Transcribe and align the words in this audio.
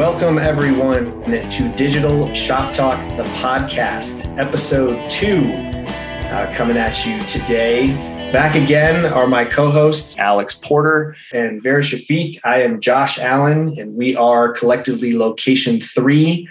Welcome, 0.00 0.38
everyone, 0.38 1.24
to 1.24 1.76
Digital 1.76 2.32
Shop 2.32 2.72
Talk, 2.72 2.98
the 3.18 3.24
podcast, 3.34 4.34
episode 4.38 5.10
two, 5.10 5.52
uh, 6.30 6.50
coming 6.54 6.78
at 6.78 7.04
you 7.04 7.20
today. 7.24 7.88
Back 8.32 8.54
again 8.54 9.04
are 9.04 9.26
my 9.26 9.44
co 9.44 9.70
hosts, 9.70 10.16
Alex 10.16 10.54
Porter 10.54 11.16
and 11.34 11.62
Vera 11.62 11.82
Shafiq. 11.82 12.40
I 12.44 12.62
am 12.62 12.80
Josh 12.80 13.18
Allen, 13.18 13.78
and 13.78 13.94
we 13.94 14.16
are 14.16 14.50
collectively 14.50 15.12
Location3. 15.12 16.48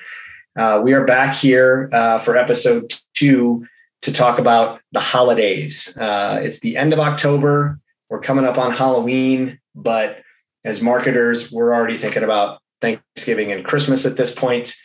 Uh, 0.55 0.81
we 0.83 0.93
are 0.93 1.03
back 1.03 1.33
here 1.33 1.89
uh, 1.91 2.19
for 2.19 2.37
episode 2.37 2.93
two 3.15 3.65
to 4.03 4.13
talk 4.13 4.37
about 4.37 4.79
the 4.91 4.99
holidays. 4.99 5.97
Uh, 5.97 6.39
it's 6.39 6.59
the 6.59 6.77
end 6.77 6.93
of 6.93 6.99
October. 6.99 7.79
We're 8.11 8.21
coming 8.21 8.45
up 8.45 8.59
on 8.59 8.73
Halloween, 8.73 9.59
but 9.73 10.21
as 10.63 10.83
marketers, 10.83 11.51
we're 11.51 11.73
already 11.73 11.97
thinking 11.97 12.23
about 12.23 12.59
Thanksgiving 12.81 13.51
and 13.51 13.65
Christmas 13.65 14.05
at 14.05 14.17
this 14.17 14.33
point. 14.33 14.75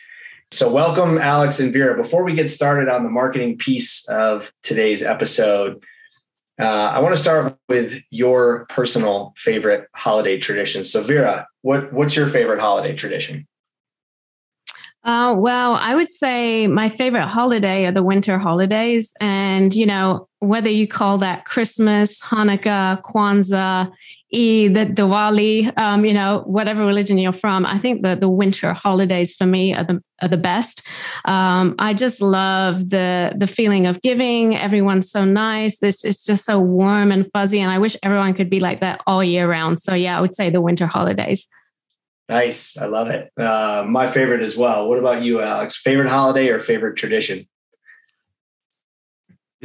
So, 0.51 0.71
welcome, 0.71 1.17
Alex 1.17 1.59
and 1.59 1.73
Vera. 1.73 1.97
Before 1.97 2.23
we 2.23 2.33
get 2.33 2.49
started 2.49 2.87
on 2.87 3.03
the 3.03 3.09
marketing 3.09 3.57
piece 3.57 4.07
of 4.07 4.53
today's 4.63 5.01
episode, 5.01 5.83
uh, 6.59 6.63
I 6.63 6.99
want 6.99 7.15
to 7.15 7.21
start 7.21 7.57
with 7.67 8.01
your 8.11 8.65
personal 8.67 9.33
favorite 9.35 9.87
holiday 9.95 10.37
tradition. 10.37 10.83
So, 10.83 11.01
Vera, 11.01 11.47
what, 11.61 11.91
what's 11.91 12.15
your 12.15 12.27
favorite 12.27 12.61
holiday 12.61 12.93
tradition? 12.93 13.47
Uh, 15.03 15.35
well, 15.37 15.73
I 15.73 15.93
would 15.93 16.09
say 16.09 16.65
my 16.65 16.89
favorite 16.89 17.27
holiday 17.27 17.85
are 17.85 17.91
the 17.91 18.01
winter 18.01 18.39
holidays. 18.39 19.13
And, 19.21 19.75
you 19.75 19.85
know, 19.85 20.27
whether 20.39 20.69
you 20.69 20.87
call 20.87 21.19
that 21.19 21.45
Christmas, 21.45 22.19
Hanukkah, 22.21 23.03
Kwanzaa, 23.03 23.91
the 24.35 24.85
Diwali, 24.85 25.77
um, 25.77 26.03
you 26.03 26.13
know, 26.13 26.43
whatever 26.45 26.85
religion 26.85 27.17
you're 27.17 27.33
from, 27.33 27.65
I 27.65 27.79
think 27.79 28.01
the, 28.01 28.15
the 28.15 28.29
winter 28.29 28.73
holidays 28.73 29.33
for 29.33 29.45
me 29.45 29.73
are 29.73 29.83
the, 29.83 30.01
are 30.21 30.27
the 30.27 30.37
best. 30.37 30.81
Um, 31.23 31.75
I 31.79 31.93
just 31.93 32.21
love 32.21 32.89
the, 32.89 33.33
the 33.37 33.47
feeling 33.47 33.87
of 33.87 34.01
giving. 34.01 34.55
Everyone's 34.55 35.09
so 35.09 35.23
nice. 35.23 35.77
This 35.79 36.03
it's 36.03 36.25
just 36.25 36.43
so 36.43 36.59
warm 36.59 37.11
and 37.11 37.29
fuzzy. 37.31 37.61
And 37.61 37.71
I 37.71 37.79
wish 37.79 37.95
everyone 38.03 38.33
could 38.33 38.49
be 38.49 38.59
like 38.59 38.81
that 38.81 39.01
all 39.07 39.23
year 39.23 39.49
round. 39.49 39.81
So 39.81 39.93
yeah, 39.93 40.17
I 40.17 40.21
would 40.21 40.35
say 40.35 40.49
the 40.49 40.61
winter 40.61 40.87
holidays. 40.87 41.47
Nice. 42.27 42.75
I 42.77 42.87
love 42.87 43.09
it. 43.09 43.31
Uh, 43.39 43.85
my 43.87 44.07
favorite 44.07 44.41
as 44.41 44.57
well. 44.57 44.89
What 44.89 44.99
about 44.99 45.21
you, 45.23 45.41
Alex? 45.41 45.77
Favorite 45.77 46.09
holiday 46.09 46.49
or 46.49 46.59
favorite 46.59 46.97
tradition? 46.97 47.47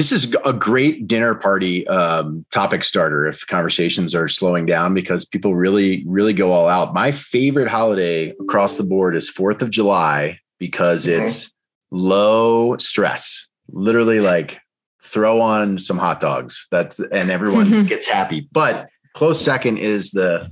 This 0.00 0.12
is 0.12 0.34
a 0.46 0.54
great 0.54 1.06
dinner 1.06 1.34
party 1.34 1.86
um, 1.86 2.46
topic 2.52 2.84
starter 2.84 3.26
if 3.26 3.46
conversations 3.46 4.14
are 4.14 4.28
slowing 4.28 4.64
down 4.64 4.94
because 4.94 5.26
people 5.26 5.54
really, 5.54 6.04
really 6.06 6.32
go 6.32 6.52
all 6.52 6.68
out. 6.68 6.94
My 6.94 7.10
favorite 7.10 7.68
holiday 7.68 8.30
across 8.40 8.76
the 8.78 8.82
board 8.82 9.14
is 9.14 9.30
4th 9.30 9.60
of 9.60 9.68
July 9.68 10.40
because 10.58 11.04
mm-hmm. 11.04 11.24
it's 11.24 11.52
low 11.90 12.78
stress. 12.78 13.46
Literally, 13.68 14.20
like 14.20 14.58
throw 15.02 15.38
on 15.42 15.78
some 15.78 15.98
hot 15.98 16.18
dogs. 16.18 16.66
That's 16.70 16.98
and 16.98 17.30
everyone 17.30 17.66
mm-hmm. 17.66 17.86
gets 17.86 18.08
happy. 18.08 18.48
But 18.50 18.88
close 19.12 19.38
second 19.38 19.76
is 19.76 20.12
the 20.12 20.50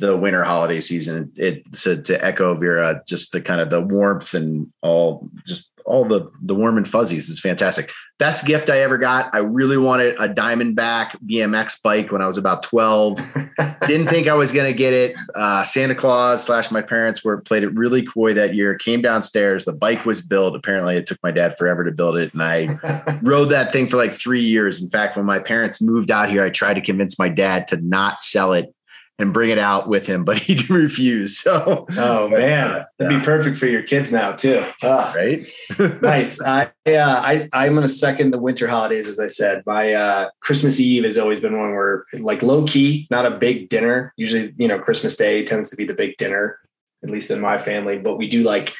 the 0.00 0.16
winter 0.16 0.42
holiday 0.42 0.80
season. 0.80 1.32
It 1.36 1.70
to, 1.74 2.00
to 2.02 2.24
echo 2.24 2.54
Vera, 2.54 3.02
just 3.06 3.32
the 3.32 3.40
kind 3.40 3.60
of 3.60 3.70
the 3.70 3.80
warmth 3.80 4.34
and 4.34 4.72
all 4.82 5.28
just 5.46 5.72
all 5.84 6.04
the 6.04 6.30
the 6.42 6.54
warm 6.54 6.76
and 6.76 6.88
fuzzies 6.88 7.28
is 7.28 7.40
fantastic. 7.40 7.90
Best 8.18 8.46
gift 8.46 8.70
I 8.70 8.80
ever 8.80 8.98
got. 8.98 9.34
I 9.34 9.38
really 9.38 9.76
wanted 9.76 10.14
a 10.18 10.28
Diamondback 10.28 11.16
BMX 11.26 11.82
bike 11.82 12.12
when 12.12 12.22
I 12.22 12.26
was 12.26 12.36
about 12.36 12.62
12. 12.62 13.18
Didn't 13.86 14.08
think 14.08 14.28
I 14.28 14.34
was 14.34 14.52
gonna 14.52 14.72
get 14.72 14.92
it. 14.92 15.16
Uh, 15.34 15.64
Santa 15.64 15.94
Claus 15.94 16.44
slash 16.44 16.70
my 16.70 16.82
parents 16.82 17.24
were 17.24 17.40
played 17.40 17.62
it 17.62 17.74
really 17.74 18.04
coy 18.04 18.34
that 18.34 18.54
year. 18.54 18.74
Came 18.76 19.02
downstairs, 19.02 19.64
the 19.64 19.72
bike 19.72 20.04
was 20.04 20.20
built. 20.20 20.54
Apparently, 20.54 20.96
it 20.96 21.06
took 21.06 21.18
my 21.22 21.30
dad 21.30 21.56
forever 21.58 21.84
to 21.84 21.92
build 21.92 22.16
it, 22.16 22.32
and 22.32 22.42
I 22.42 23.18
rode 23.22 23.46
that 23.46 23.72
thing 23.72 23.86
for 23.86 23.96
like 23.96 24.12
three 24.12 24.42
years. 24.42 24.80
In 24.80 24.88
fact, 24.88 25.16
when 25.16 25.26
my 25.26 25.38
parents 25.38 25.82
moved 25.82 26.10
out 26.10 26.30
here, 26.30 26.44
I 26.44 26.50
tried 26.50 26.74
to 26.74 26.80
convince 26.80 27.18
my 27.18 27.28
dad 27.28 27.68
to 27.68 27.76
not 27.76 28.22
sell 28.22 28.52
it 28.52 28.74
and 29.20 29.34
bring 29.34 29.50
it 29.50 29.58
out 29.58 29.86
with 29.86 30.06
him, 30.06 30.24
but 30.24 30.38
he 30.42 30.64
refused. 30.72 31.36
So, 31.38 31.86
oh 31.96 32.28
man, 32.28 32.84
that'd 32.98 33.18
be 33.18 33.24
perfect 33.24 33.58
for 33.58 33.66
your 33.66 33.82
kids 33.82 34.10
now 34.10 34.32
too. 34.32 34.66
Ah, 34.82 35.12
right? 35.14 35.46
nice. 36.02 36.40
I, 36.40 36.70
uh, 36.86 37.22
I 37.22 37.48
I'm 37.52 37.76
to 37.76 37.88
second 37.88 38.32
the 38.32 38.38
winter 38.38 38.66
holidays, 38.66 39.06
as 39.06 39.20
I 39.20 39.26
said. 39.26 39.62
My 39.66 39.92
uh, 39.92 40.30
Christmas 40.40 40.80
Eve 40.80 41.04
has 41.04 41.18
always 41.18 41.40
been 41.40 41.58
one 41.58 41.70
where, 41.70 42.04
like, 42.14 42.42
low 42.42 42.64
key, 42.64 43.06
not 43.10 43.26
a 43.26 43.30
big 43.30 43.68
dinner. 43.68 44.12
Usually, 44.16 44.54
you 44.56 44.68
know, 44.68 44.78
Christmas 44.78 45.16
Day 45.16 45.44
tends 45.44 45.70
to 45.70 45.76
be 45.76 45.84
the 45.84 45.94
big 45.94 46.16
dinner, 46.16 46.58
at 47.04 47.10
least 47.10 47.30
in 47.30 47.40
my 47.40 47.58
family. 47.58 47.98
But 47.98 48.16
we 48.16 48.28
do 48.28 48.42
like, 48.42 48.74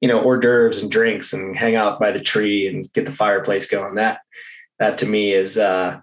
you 0.00 0.08
know, 0.08 0.20
hors 0.20 0.38
d'oeuvres 0.38 0.82
and 0.82 0.90
drinks 0.90 1.32
and 1.32 1.56
hang 1.56 1.74
out 1.74 1.98
by 1.98 2.12
the 2.12 2.20
tree 2.20 2.68
and 2.68 2.92
get 2.92 3.06
the 3.06 3.12
fireplace 3.12 3.66
going. 3.66 3.94
That 3.94 4.20
that 4.78 4.98
to 4.98 5.06
me 5.06 5.32
is 5.32 5.56
uh, 5.56 6.00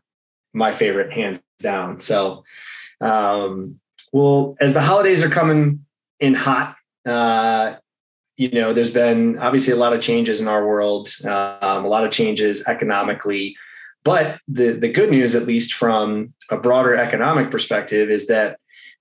my 0.53 0.71
favorite, 0.71 1.13
hands 1.13 1.39
down. 1.59 1.99
So. 1.99 2.43
Um, 3.01 3.81
well, 4.13 4.56
as 4.59 4.74
the 4.74 4.81
holidays 4.81 5.24
are 5.24 5.29
coming 5.29 5.85
in 6.19 6.35
hot, 6.35 6.75
uh, 7.06 7.74
you 8.38 8.51
know, 8.51 8.72
there's 8.72 8.91
been 8.91 9.40
obviously 9.40 9.74
a 9.74 9.78
lot 9.78 9.94
of 9.94 10.01
changes 10.01 10.40
in 10.40 10.47
our 10.47 10.66
world, 10.66 11.07
um, 11.25 11.84
a 11.84 11.88
lot 11.88 12.06
of 12.06 12.12
changes 12.12 12.63
economically. 12.68 13.56
But 14.03 14.40
the 14.47 14.72
the 14.73 14.90
good 14.90 15.09
news, 15.09 15.35
at 15.35 15.47
least 15.47 15.73
from 15.73 16.34
a 16.50 16.57
broader 16.57 16.96
economic 16.96 17.52
perspective, 17.52 18.09
is 18.09 18.28
that 18.28 18.59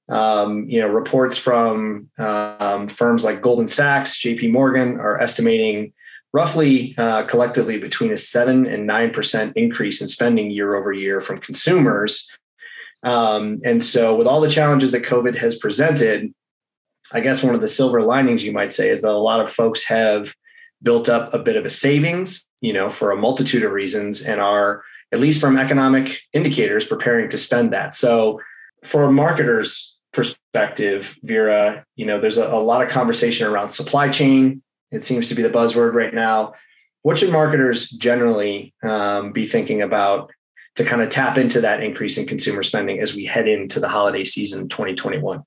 um, 0.08 0.64
you 0.68 0.80
know 0.80 0.88
reports 0.88 1.36
from 1.36 2.08
um, 2.18 2.88
firms 2.88 3.24
like 3.24 3.42
Goldman 3.42 3.68
Sachs, 3.68 4.16
J.P. 4.16 4.48
Morgan 4.48 4.98
are 4.98 5.20
estimating 5.20 5.92
roughly 6.32 6.94
uh, 6.96 7.24
collectively 7.24 7.78
between 7.78 8.12
a 8.12 8.16
seven 8.16 8.66
and 8.66 8.86
nine 8.86 9.10
percent 9.10 9.56
increase 9.56 10.00
in 10.00 10.08
spending 10.08 10.50
year 10.50 10.74
over 10.74 10.92
year 10.92 11.20
from 11.20 11.38
consumers 11.38 12.30
um, 13.02 13.60
and 13.64 13.82
so, 13.82 14.14
with 14.14 14.26
all 14.26 14.40
the 14.40 14.48
challenges 14.48 14.92
that 14.92 15.02
COVID 15.02 15.36
has 15.36 15.56
presented, 15.56 16.32
I 17.10 17.20
guess 17.20 17.42
one 17.42 17.54
of 17.54 17.60
the 17.60 17.68
silver 17.68 18.02
linings 18.02 18.44
you 18.44 18.52
might 18.52 18.72
say 18.72 18.88
is 18.88 19.02
that 19.02 19.10
a 19.10 19.18
lot 19.18 19.40
of 19.40 19.50
folks 19.50 19.84
have 19.84 20.34
built 20.82 21.08
up 21.08 21.34
a 21.34 21.38
bit 21.38 21.56
of 21.56 21.64
a 21.64 21.70
savings, 21.70 22.46
you 22.60 22.72
know, 22.72 22.90
for 22.90 23.10
a 23.10 23.16
multitude 23.16 23.64
of 23.64 23.72
reasons 23.72 24.22
and 24.22 24.40
are, 24.40 24.82
at 25.12 25.20
least 25.20 25.40
from 25.40 25.58
economic 25.58 26.20
indicators, 26.32 26.84
preparing 26.84 27.28
to 27.28 27.38
spend 27.38 27.72
that. 27.72 27.94
So, 27.94 28.40
for 28.84 29.04
a 29.04 29.08
marketer's 29.08 29.96
perspective, 30.12 31.18
Vera, 31.22 31.84
you 31.96 32.06
know, 32.06 32.20
there's 32.20 32.38
a, 32.38 32.46
a 32.46 32.60
lot 32.60 32.82
of 32.82 32.88
conversation 32.88 33.46
around 33.48 33.68
supply 33.68 34.10
chain. 34.10 34.62
It 34.92 35.04
seems 35.04 35.28
to 35.28 35.34
be 35.34 35.42
the 35.42 35.50
buzzword 35.50 35.94
right 35.94 36.14
now. 36.14 36.54
What 37.02 37.18
should 37.18 37.32
marketers 37.32 37.90
generally 37.90 38.74
um, 38.84 39.32
be 39.32 39.46
thinking 39.46 39.82
about 39.82 40.30
to 40.76 40.84
kind 40.84 41.02
of 41.02 41.08
tap 41.08 41.36
into 41.38 41.60
that 41.60 41.82
increase 41.82 42.16
in 42.16 42.26
consumer 42.26 42.62
spending 42.62 43.00
as 43.00 43.14
we 43.14 43.24
head 43.24 43.46
into 43.48 43.80
the 43.80 43.88
holiday 43.88 44.24
season 44.24 44.68
2021? 44.68 45.42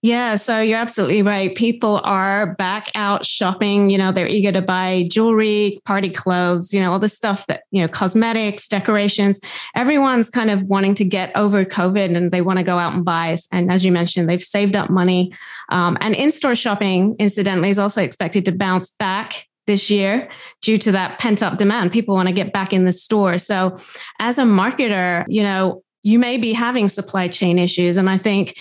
Yeah, 0.00 0.36
so 0.36 0.60
you're 0.60 0.78
absolutely 0.78 1.22
right. 1.22 1.56
People 1.56 2.00
are 2.04 2.54
back 2.54 2.88
out 2.94 3.26
shopping. 3.26 3.90
You 3.90 3.98
know, 3.98 4.12
they're 4.12 4.28
eager 4.28 4.52
to 4.52 4.62
buy 4.62 5.08
jewelry, 5.10 5.80
party 5.86 6.08
clothes, 6.08 6.72
you 6.72 6.78
know, 6.78 6.92
all 6.92 7.00
the 7.00 7.08
stuff 7.08 7.44
that, 7.48 7.64
you 7.72 7.82
know, 7.82 7.88
cosmetics, 7.88 8.68
decorations. 8.68 9.40
Everyone's 9.74 10.30
kind 10.30 10.50
of 10.50 10.62
wanting 10.62 10.94
to 10.96 11.04
get 11.04 11.32
over 11.34 11.64
COVID 11.64 12.16
and 12.16 12.30
they 12.30 12.42
want 12.42 12.60
to 12.60 12.64
go 12.64 12.78
out 12.78 12.94
and 12.94 13.04
buy. 13.04 13.36
And 13.50 13.72
as 13.72 13.84
you 13.84 13.90
mentioned, 13.90 14.28
they've 14.28 14.40
saved 14.40 14.76
up 14.76 14.88
money. 14.88 15.32
Um, 15.68 15.98
and 16.00 16.14
in 16.14 16.30
store 16.30 16.54
shopping, 16.54 17.16
incidentally, 17.18 17.70
is 17.70 17.78
also 17.78 18.00
expected 18.00 18.44
to 18.44 18.52
bounce 18.52 18.90
back 18.90 19.47
this 19.68 19.88
year 19.88 20.28
due 20.62 20.78
to 20.78 20.90
that 20.90 21.20
pent 21.20 21.40
up 21.40 21.58
demand. 21.58 21.92
People 21.92 22.16
want 22.16 22.26
to 22.26 22.34
get 22.34 22.52
back 22.52 22.72
in 22.72 22.84
the 22.84 22.92
store. 22.92 23.38
So, 23.38 23.76
as 24.18 24.38
a 24.38 24.42
marketer, 24.42 25.24
you 25.28 25.44
know, 25.44 25.84
you 26.02 26.18
may 26.18 26.38
be 26.38 26.52
having 26.52 26.88
supply 26.88 27.28
chain 27.28 27.56
issues. 27.58 27.96
And 27.96 28.10
I 28.10 28.18
think 28.18 28.56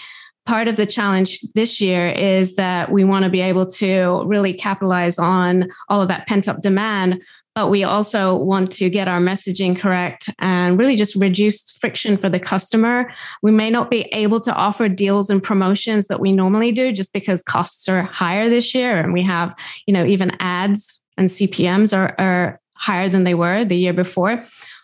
part 0.46 0.68
of 0.68 0.76
the 0.76 0.86
challenge 0.86 1.40
this 1.56 1.82
year 1.82 2.10
is 2.10 2.56
that 2.56 2.92
we 2.92 3.04
want 3.04 3.26
to 3.26 3.32
be 3.32 3.42
able 3.42 3.66
to 3.66 4.24
really 4.26 4.54
capitalize 4.54 5.18
on 5.18 5.70
all 5.90 6.02
of 6.02 6.08
that 6.10 6.28
pent 6.28 6.48
up 6.48 6.62
demand. 6.62 7.22
But 7.58 7.72
we 7.72 7.84
also 7.84 8.36
want 8.36 8.72
to 8.74 8.88
get 8.88 9.08
our 9.08 9.20
messaging 9.20 9.76
correct 9.76 10.30
and 10.38 10.78
really 10.78 10.96
just 10.96 11.16
reduce 11.16 11.72
friction 11.72 12.16
for 12.16 12.30
the 12.30 12.40
customer. 12.40 13.12
We 13.42 13.50
may 13.50 13.72
not 13.72 13.90
be 13.90 14.02
able 14.12 14.40
to 14.42 14.54
offer 14.54 14.88
deals 14.88 15.32
and 15.32 15.42
promotions 15.42 16.06
that 16.06 16.20
we 16.20 16.32
normally 16.32 16.72
do 16.72 16.92
just 16.92 17.14
because 17.14 17.42
costs 17.42 17.90
are 17.90 18.04
higher 18.04 18.48
this 18.48 18.76
year. 18.76 19.00
And 19.00 19.12
we 19.12 19.24
have, 19.24 19.56
you 19.88 19.94
know, 19.96 20.06
even 20.06 20.38
ads 20.40 21.02
and 21.18 21.30
CPMs 21.30 21.98
are, 21.98 22.14
are 22.20 22.60
higher 22.74 23.10
than 23.10 23.24
they 23.24 23.34
were 23.34 23.66
the 23.66 23.76
year 23.76 23.92
before. 23.92 24.44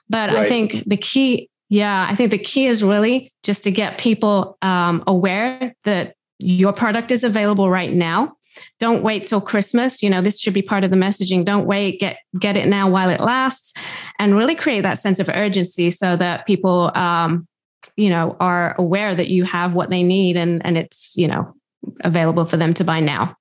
But 0.10 0.31
right. 0.31 0.40
I 0.40 0.50
think 0.50 0.84
the 0.88 0.98
key, 0.98 1.52
yeah, 1.70 2.08
I 2.10 2.16
think 2.16 2.31
the 2.31 2.40
key 2.40 2.66
is 2.66 2.84
really 2.84 3.31
just 3.44 3.64
to 3.66 3.72
get 3.72 4.00
people 4.00 4.58
um, 4.64 5.04
aware 5.06 5.75
that 5.84 6.16
your 6.40 6.74
product 6.74 7.12
is 7.12 7.24
available 7.24 7.70
right 7.70 7.94
now. 7.94 8.36
Don't 8.79 9.03
wait 9.03 9.25
till 9.25 9.41
Christmas. 9.41 10.03
You 10.03 10.09
know, 10.09 10.21
this 10.21 10.39
should 10.39 10.53
be 10.53 10.61
part 10.61 10.83
of 10.83 10.91
the 10.91 10.97
messaging. 10.97 11.45
Don't 11.45 11.65
wait. 11.65 12.00
Get 12.00 12.17
get 12.39 12.57
it 12.57 12.67
now 12.67 12.89
while 12.89 13.09
it 13.09 13.21
lasts, 13.21 13.73
and 14.19 14.35
really 14.35 14.55
create 14.55 14.81
that 14.81 15.00
sense 15.00 15.19
of 15.19 15.29
urgency 15.29 15.91
so 15.91 16.15
that 16.17 16.45
people, 16.45 16.91
um, 16.95 17.47
you 17.95 18.09
know, 18.09 18.35
are 18.39 18.75
aware 18.77 19.15
that 19.15 19.29
you 19.29 19.44
have 19.44 19.73
what 19.73 19.89
they 19.89 20.03
need 20.03 20.38
and 20.38 20.65
and 20.65 20.77
it's 20.77 21.15
you 21.15 21.27
know 21.27 21.53
available 22.01 22.45
for 22.45 22.57
them 22.57 22.73
to 22.75 22.83
buy 22.83 23.00
now. 23.00 23.35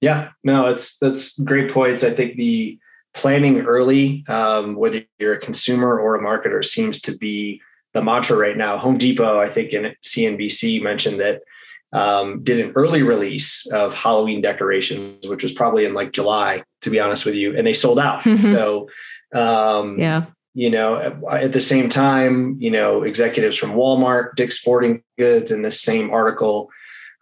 Yeah, 0.00 0.30
no, 0.44 0.66
it's 0.66 0.98
that's 0.98 1.38
great 1.38 1.70
points. 1.70 2.04
I 2.04 2.10
think 2.10 2.36
the 2.36 2.78
planning 3.14 3.62
early, 3.62 4.24
um, 4.28 4.76
whether 4.76 5.02
you're 5.18 5.34
a 5.34 5.40
consumer 5.40 5.98
or 5.98 6.14
a 6.14 6.22
marketer, 6.22 6.64
seems 6.64 7.00
to 7.00 7.16
be 7.16 7.60
the 7.94 8.02
mantra 8.02 8.36
right 8.36 8.56
now. 8.56 8.76
Home 8.76 8.98
Depot, 8.98 9.40
I 9.40 9.48
think 9.48 9.72
in 9.72 9.94
CNBC 10.04 10.82
mentioned 10.82 11.18
that 11.18 11.40
um, 11.96 12.42
did 12.42 12.62
an 12.62 12.72
early 12.76 13.02
release 13.02 13.66
of 13.68 13.94
Halloween 13.94 14.42
decorations, 14.42 15.26
which 15.26 15.42
was 15.42 15.52
probably 15.52 15.86
in 15.86 15.94
like 15.94 16.12
July, 16.12 16.62
to 16.82 16.90
be 16.90 17.00
honest 17.00 17.24
with 17.24 17.34
you, 17.34 17.56
and 17.56 17.66
they 17.66 17.72
sold 17.72 17.98
out. 17.98 18.22
so, 18.42 18.90
um, 19.34 19.98
yeah, 19.98 20.26
you 20.52 20.68
know, 20.68 20.96
at, 20.96 21.44
at, 21.44 21.52
the 21.52 21.60
same 21.60 21.88
time, 21.88 22.56
you 22.60 22.70
know, 22.70 23.02
executives 23.02 23.56
from 23.56 23.72
Walmart, 23.72 24.34
Dick's 24.36 24.60
Sporting 24.60 25.02
Goods, 25.18 25.50
in 25.50 25.62
this 25.62 25.80
same 25.80 26.10
article 26.10 26.68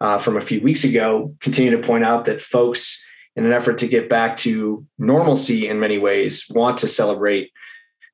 uh, 0.01 0.17
from 0.17 0.35
a 0.35 0.41
few 0.41 0.59
weeks 0.59 0.83
ago, 0.83 1.33
continue 1.39 1.71
to 1.71 1.87
point 1.87 2.03
out 2.03 2.25
that 2.25 2.41
folks, 2.41 3.01
in 3.37 3.45
an 3.45 3.53
effort 3.53 3.77
to 3.77 3.87
get 3.87 4.09
back 4.09 4.35
to 4.37 4.85
normalcy 4.97 5.69
in 5.69 5.79
many 5.79 5.97
ways, 5.97 6.47
want 6.53 6.77
to 6.79 6.87
celebrate 6.89 7.49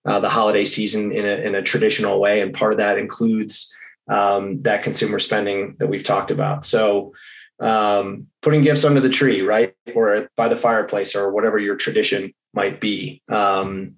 uh, 0.05 0.19
the 0.19 0.29
holiday 0.29 0.65
season 0.65 1.11
in 1.11 1.25
a, 1.25 1.35
in 1.47 1.55
a 1.55 1.63
traditional 1.63 2.19
way, 2.19 2.41
and 2.41 2.53
part 2.53 2.71
of 2.71 2.77
that 2.77 2.99
includes 2.99 3.73
um, 4.07 4.61
that 4.63 4.83
consumer 4.83 5.19
spending 5.19 5.75
that 5.79 5.87
we've 5.87 6.03
talked 6.03 6.31
about. 6.31 6.65
So, 6.65 7.13
um, 7.59 8.27
putting 8.41 8.63
gifts 8.63 8.85
under 8.85 8.99
the 8.99 9.09
tree, 9.09 9.41
right, 9.41 9.75
or 9.93 10.27
by 10.35 10.47
the 10.47 10.55
fireplace, 10.55 11.15
or 11.15 11.31
whatever 11.31 11.59
your 11.59 11.75
tradition 11.75 12.33
might 12.53 12.81
be. 12.81 13.21
Um, 13.29 13.95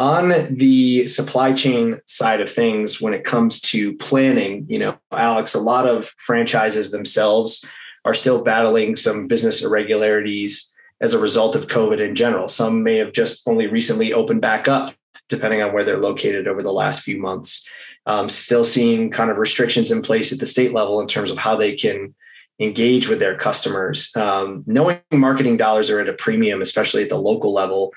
on 0.00 0.32
the 0.56 1.06
supply 1.06 1.52
chain 1.52 2.00
side 2.06 2.40
of 2.40 2.50
things, 2.50 3.00
when 3.00 3.12
it 3.12 3.22
comes 3.22 3.60
to 3.60 3.94
planning, 3.96 4.64
you 4.66 4.78
know, 4.78 4.98
Alex, 5.12 5.54
a 5.54 5.60
lot 5.60 5.86
of 5.86 6.06
franchises 6.16 6.90
themselves 6.90 7.64
are 8.06 8.14
still 8.14 8.42
battling 8.42 8.96
some 8.96 9.26
business 9.26 9.62
irregularities 9.62 10.72
as 11.02 11.12
a 11.12 11.18
result 11.18 11.54
of 11.54 11.66
COVID 11.66 12.00
in 12.00 12.14
general. 12.14 12.48
Some 12.48 12.82
may 12.82 12.96
have 12.96 13.12
just 13.12 13.46
only 13.46 13.66
recently 13.66 14.12
opened 14.12 14.40
back 14.40 14.68
up, 14.68 14.94
depending 15.28 15.62
on 15.62 15.72
where 15.72 15.84
they're 15.84 16.00
located 16.00 16.48
over 16.48 16.62
the 16.62 16.72
last 16.72 17.02
few 17.02 17.20
months. 17.20 17.68
Um, 18.10 18.28
still 18.28 18.64
seeing 18.64 19.10
kind 19.10 19.30
of 19.30 19.36
restrictions 19.36 19.92
in 19.92 20.02
place 20.02 20.32
at 20.32 20.40
the 20.40 20.46
state 20.46 20.72
level 20.72 21.00
in 21.00 21.06
terms 21.06 21.30
of 21.30 21.38
how 21.38 21.54
they 21.54 21.76
can 21.76 22.14
engage 22.58 23.08
with 23.08 23.20
their 23.20 23.36
customers. 23.36 24.10
Um, 24.16 24.64
knowing 24.66 25.00
marketing 25.12 25.56
dollars 25.56 25.90
are 25.90 26.00
at 26.00 26.08
a 26.08 26.12
premium, 26.12 26.60
especially 26.60 27.02
at 27.04 27.08
the 27.08 27.16
local 27.16 27.52
level 27.52 27.92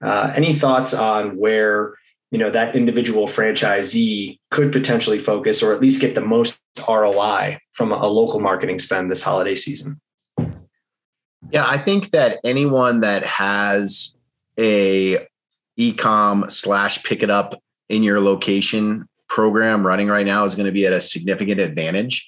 uh, 0.00 0.32
any 0.34 0.52
thoughts 0.52 0.94
on 0.94 1.36
where 1.36 1.94
you 2.30 2.38
know 2.38 2.50
that 2.50 2.76
individual 2.76 3.26
franchisee 3.26 4.38
could 4.50 4.70
potentially 4.70 5.18
focus 5.18 5.62
or 5.62 5.72
at 5.72 5.80
least 5.80 6.00
get 6.00 6.14
the 6.14 6.20
most 6.20 6.60
ROI 6.86 7.58
from 7.72 7.92
a 7.92 8.06
local 8.06 8.40
marketing 8.40 8.78
spend 8.78 9.10
this 9.10 9.22
holiday 9.22 9.54
season? 9.54 10.00
Yeah, 11.50 11.66
I 11.66 11.78
think 11.78 12.10
that 12.10 12.38
anyone 12.44 13.00
that 13.00 13.22
has 13.24 14.16
a 14.58 15.26
ecom 15.78 16.50
slash 16.50 17.02
pick 17.02 17.22
it 17.22 17.30
up 17.30 17.60
in 17.88 18.02
your 18.02 18.20
location 18.20 19.08
program 19.38 19.86
running 19.86 20.08
right 20.08 20.26
now 20.26 20.44
is 20.44 20.56
going 20.56 20.66
to 20.66 20.72
be 20.72 20.86
at 20.86 20.92
a 20.92 21.00
significant 21.00 21.60
advantage 21.60 22.26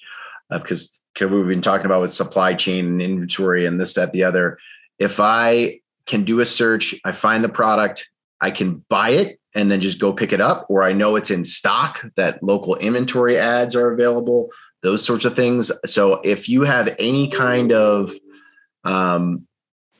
uh, 0.49 0.59
because 0.59 1.01
we've 1.19 1.47
been 1.47 1.61
talking 1.61 1.85
about 1.85 1.99
with 1.99 2.13
supply 2.13 2.53
chain 2.53 2.85
and 2.85 3.01
inventory 3.01 3.65
and 3.65 3.81
this 3.81 3.95
that 3.95 4.13
the 4.13 4.23
other 4.23 4.57
if 4.97 5.19
i 5.19 5.77
can 6.05 6.23
do 6.23 6.39
a 6.39 6.45
search. 6.45 6.95
I 7.05 7.11
find 7.11 7.43
the 7.43 7.49
product, 7.49 8.09
I 8.39 8.51
can 8.51 8.83
buy 8.89 9.11
it 9.11 9.39
and 9.53 9.69
then 9.69 9.81
just 9.81 9.99
go 9.99 10.13
pick 10.13 10.33
it 10.33 10.41
up, 10.41 10.65
or 10.69 10.83
I 10.83 10.93
know 10.93 11.15
it's 11.15 11.31
in 11.31 11.43
stock, 11.43 12.05
that 12.15 12.41
local 12.41 12.75
inventory 12.75 13.37
ads 13.37 13.75
are 13.75 13.91
available, 13.91 14.49
those 14.81 15.03
sorts 15.03 15.25
of 15.25 15.35
things. 15.35 15.71
So 15.85 16.21
if 16.23 16.47
you 16.47 16.63
have 16.63 16.95
any 16.99 17.27
kind 17.27 17.71
of 17.71 18.13
um, 18.83 19.47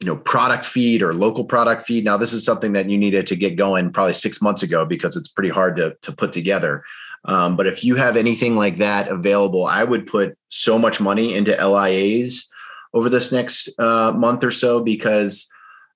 you 0.01 0.07
know 0.07 0.17
product 0.17 0.65
feed 0.65 1.01
or 1.01 1.13
local 1.13 1.45
product 1.45 1.83
feed 1.83 2.03
now 2.03 2.17
this 2.17 2.33
is 2.33 2.43
something 2.43 2.73
that 2.73 2.89
you 2.89 2.97
needed 2.97 3.27
to 3.27 3.35
get 3.35 3.55
going 3.55 3.91
probably 3.93 4.13
six 4.13 4.41
months 4.41 4.63
ago 4.63 4.83
because 4.83 5.15
it's 5.15 5.29
pretty 5.29 5.49
hard 5.49 5.75
to, 5.77 5.95
to 6.01 6.11
put 6.11 6.31
together 6.31 6.83
um, 7.25 7.55
but 7.55 7.67
if 7.67 7.83
you 7.83 7.95
have 7.95 8.17
anything 8.17 8.55
like 8.55 8.77
that 8.77 9.07
available 9.07 9.65
i 9.65 9.83
would 9.83 10.07
put 10.07 10.37
so 10.49 10.77
much 10.77 10.99
money 10.99 11.35
into 11.35 11.51
LIAs 11.51 12.47
over 12.93 13.09
this 13.09 13.31
next 13.31 13.69
uh, 13.79 14.11
month 14.11 14.43
or 14.43 14.51
so 14.51 14.81
because 14.81 15.47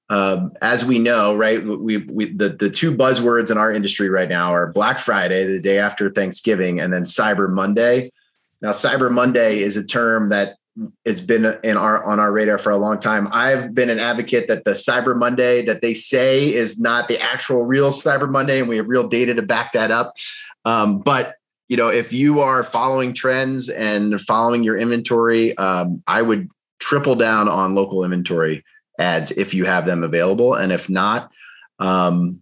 um, 0.09 0.53
as 0.61 0.85
we 0.85 0.99
know, 0.99 1.35
right, 1.35 1.65
we, 1.65 1.97
we 1.97 2.31
the 2.31 2.49
the 2.49 2.69
two 2.69 2.95
buzzwords 2.95 3.49
in 3.49 3.57
our 3.57 3.71
industry 3.71 4.07
right 4.07 4.29
now 4.29 4.53
are 4.53 4.71
Black 4.71 4.99
Friday, 4.99 5.47
the 5.47 5.59
day 5.59 5.79
after 5.79 6.11
Thanksgiving, 6.11 6.79
and 6.79 6.93
then 6.93 7.05
Cyber 7.05 7.49
Monday. 7.49 8.11
Now, 8.61 8.69
Cyber 8.69 9.11
Monday 9.11 9.63
is 9.63 9.77
a 9.77 9.83
term 9.83 10.29
that 10.29 10.57
it's 11.05 11.21
been 11.21 11.45
in 11.63 11.77
our 11.77 12.03
on 12.03 12.19
our 12.19 12.31
radar 12.31 12.57
for 12.57 12.69
a 12.69 12.77
long 12.77 12.99
time. 12.99 13.29
I've 13.31 13.73
been 13.73 13.89
an 13.89 13.99
advocate 13.99 14.47
that 14.49 14.65
the 14.65 14.71
Cyber 14.71 15.17
Monday 15.17 15.63
that 15.65 15.81
they 15.81 15.93
say 15.93 16.53
is 16.53 16.79
not 16.79 17.07
the 17.07 17.19
actual 17.19 17.63
real 17.63 17.91
Cyber 17.91 18.29
Monday, 18.29 18.59
and 18.59 18.67
we 18.67 18.77
have 18.77 18.87
real 18.87 19.07
data 19.07 19.33
to 19.33 19.41
back 19.41 19.73
that 19.73 19.91
up. 19.91 20.13
Um, 20.65 20.99
but 20.99 21.35
you 21.67 21.77
know, 21.77 21.87
if 21.87 22.13
you 22.13 22.41
are 22.41 22.63
following 22.63 23.13
trends 23.13 23.69
and 23.69 24.19
following 24.21 24.63
your 24.63 24.77
inventory, 24.77 25.57
um, 25.57 26.03
I 26.07 26.21
would 26.21 26.49
triple 26.79 27.15
down 27.15 27.47
on 27.47 27.73
local 27.73 28.03
inventory 28.03 28.63
ads 28.99 29.31
if 29.31 29.53
you 29.53 29.65
have 29.65 29.85
them 29.85 30.03
available. 30.03 30.53
And 30.53 30.71
if 30.71 30.89
not, 30.89 31.31
um, 31.79 32.41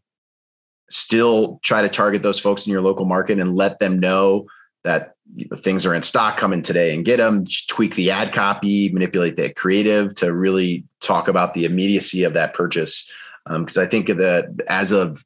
still 0.89 1.59
try 1.63 1.81
to 1.81 1.89
target 1.89 2.23
those 2.23 2.39
folks 2.39 2.65
in 2.65 2.71
your 2.71 2.81
local 2.81 3.05
market 3.05 3.39
and 3.39 3.55
let 3.55 3.79
them 3.79 3.99
know 3.99 4.45
that 4.83 5.12
things 5.57 5.85
are 5.85 5.93
in 5.93 6.03
stock, 6.03 6.37
come 6.37 6.53
in 6.53 6.61
today 6.61 6.93
and 6.93 7.05
get 7.05 7.17
them. 7.17 7.45
Just 7.45 7.69
tweak 7.69 7.95
the 7.95 8.11
ad 8.11 8.33
copy, 8.33 8.89
manipulate 8.89 9.35
that 9.37 9.55
creative 9.55 10.13
to 10.15 10.33
really 10.33 10.83
talk 11.01 11.27
about 11.27 11.53
the 11.53 11.65
immediacy 11.65 12.23
of 12.23 12.33
that 12.33 12.53
purchase. 12.53 13.11
Because 13.45 13.77
um, 13.77 13.83
I 13.83 13.87
think 13.87 14.07
that 14.07 14.55
as 14.67 14.91
of 14.91 15.23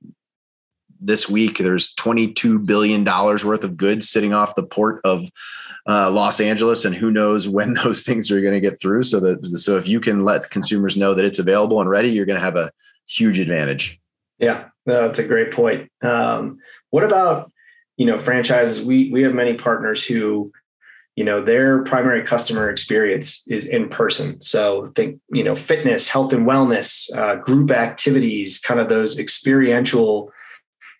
this 0.99 1.29
week, 1.29 1.59
there's 1.59 1.93
22 1.93 2.59
billion 2.59 3.03
dollars 3.03 3.45
worth 3.45 3.63
of 3.63 3.77
goods 3.77 4.09
sitting 4.09 4.33
off 4.33 4.55
the 4.55 4.63
port 4.63 5.01
of 5.03 5.29
uh, 5.87 6.09
Los 6.11 6.41
Angeles, 6.41 6.83
and 6.83 6.95
who 6.95 7.11
knows 7.11 7.47
when 7.47 7.73
those 7.83 8.03
things 8.03 8.31
are 8.31 8.41
going 8.41 8.53
to 8.53 8.59
get 8.59 8.79
through. 8.79 9.03
So 9.03 9.19
that 9.19 9.45
so 9.59 9.77
if 9.77 9.87
you 9.87 9.99
can 9.99 10.23
let 10.23 10.49
consumers 10.49 10.97
know 10.97 11.13
that 11.13 11.25
it's 11.25 11.39
available 11.39 11.79
and 11.79 11.89
ready, 11.89 12.09
you're 12.09 12.25
going 12.25 12.39
to 12.39 12.45
have 12.45 12.55
a 12.55 12.71
huge 13.05 13.39
advantage. 13.39 13.99
Yeah, 14.39 14.65
no, 14.85 15.07
that's 15.07 15.19
a 15.19 15.27
great 15.27 15.51
point. 15.51 15.91
Um, 16.01 16.59
what 16.89 17.03
about 17.03 17.51
you 17.97 18.05
know 18.05 18.17
franchises? 18.17 18.83
We 18.83 19.11
we 19.11 19.23
have 19.23 19.33
many 19.33 19.55
partners 19.55 20.03
who 20.03 20.51
you 21.15 21.23
know 21.23 21.41
their 21.41 21.83
primary 21.83 22.23
customer 22.23 22.69
experience 22.69 23.43
is 23.47 23.65
in 23.65 23.89
person 23.89 24.39
so 24.39 24.91
think 24.95 25.19
you 25.31 25.43
know 25.43 25.55
fitness 25.55 26.07
health 26.07 26.31
and 26.31 26.45
wellness 26.45 27.09
uh, 27.17 27.35
group 27.35 27.71
activities 27.71 28.59
kind 28.59 28.79
of 28.79 28.87
those 28.87 29.17
experiential 29.17 30.31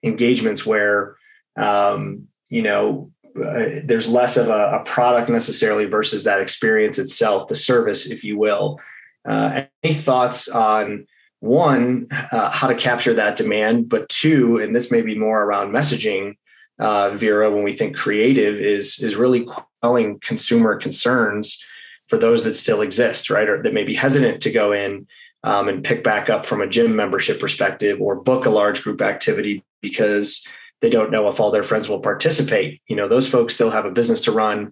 engagements 0.04 0.66
where 0.66 1.16
um, 1.56 2.28
you 2.50 2.64
know 2.64 3.12
uh, 3.38 3.82
there's 3.84 4.08
less 4.08 4.36
of 4.36 4.48
a, 4.48 4.80
a, 4.80 4.84
product 4.84 5.30
necessarily 5.30 5.86
versus 5.86 6.24
that 6.24 6.42
experience 6.42 6.98
itself, 6.98 7.48
the 7.48 7.56
service, 7.56 8.08
if 8.08 8.24
you 8.24 8.36
will. 8.36 8.80
Uh, 9.26 9.64
any 9.84 9.94
thoughts 9.94 10.48
on 10.48 11.06
one, 11.40 12.08
uh, 12.32 12.50
how 12.50 12.68
to 12.68 12.74
capture 12.74 13.14
that 13.14 13.36
demand, 13.36 13.90
but 13.90 14.10
two, 14.10 14.58
and 14.58 14.76
this 14.76 14.90
may 14.90 15.02
be 15.02 15.16
more 15.16 15.44
around 15.44 15.72
messaging, 15.72 16.36
uh, 16.80 17.12
Vera, 17.12 17.52
when 17.52 17.64
we 17.64 17.74
think 17.74 17.96
creative, 17.96 18.56
is 18.56 19.00
is 19.00 19.16
really 19.16 19.48
quelling 19.82 20.20
consumer 20.20 20.76
concerns 20.76 21.64
for 22.08 22.18
those 22.18 22.44
that 22.44 22.56
still 22.56 22.82
exist, 22.82 23.30
right, 23.30 23.50
or 23.50 23.62
that 23.62 23.74
may 23.74 23.84
be 23.84 23.94
hesitant 23.94 24.42
to 24.42 24.52
go 24.52 24.72
in 24.72 25.08
um, 25.44 25.68
and 25.68 25.84
pick 25.84 26.04
back 26.04 26.30
up 26.30 26.46
from 26.46 26.62
a 26.62 26.68
gym 26.68 26.96
membership 26.96 27.40
perspective 27.40 28.00
or 28.02 28.16
book 28.16 28.46
a 28.46 28.50
large 28.50 28.82
group 28.84 29.02
activity 29.02 29.64
because 29.82 30.46
they 30.82 30.90
don't 30.90 31.12
know 31.12 31.28
if 31.28 31.40
all 31.40 31.52
their 31.52 31.64
friends 31.64 31.90
will 31.90 32.00
participate. 32.00 32.82
You 32.88 32.96
know, 32.96 33.08
those 33.08 33.28
folks 33.28 33.54
still 33.54 33.72
have 33.72 33.86
a 33.86 33.92
business 33.92 34.22
to 34.22 34.32
run. 34.32 34.72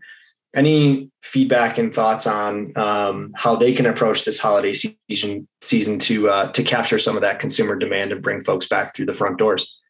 Any 0.53 1.09
feedback 1.21 1.77
and 1.77 1.93
thoughts 1.93 2.27
on 2.27 2.77
um, 2.77 3.33
how 3.35 3.55
they 3.57 3.73
can 3.73 3.85
approach 3.85 4.23
this 4.23 4.39
holiday 4.39 4.73
season 4.73 5.47
season 5.61 5.99
to 5.99 6.29
uh, 6.29 6.51
to 6.51 6.63
capture 6.63 6.97
some 6.97 7.15
of 7.15 7.21
that 7.23 7.39
consumer 7.39 7.75
demand 7.75 8.13
and 8.13 8.21
bring 8.21 8.39
folks 8.39 8.67
back 8.67 8.95
through 8.95 9.07
the 9.07 9.13
front 9.13 9.37
doors? 9.37 9.81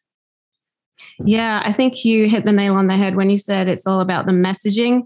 Yeah, 1.24 1.62
I 1.64 1.72
think 1.72 2.04
you 2.04 2.28
hit 2.28 2.44
the 2.44 2.52
nail 2.52 2.74
on 2.74 2.86
the 2.86 2.96
head 2.96 3.16
when 3.16 3.30
you 3.30 3.38
said 3.38 3.68
it's 3.68 3.86
all 3.86 4.00
about 4.00 4.26
the 4.26 4.32
messaging. 4.32 5.02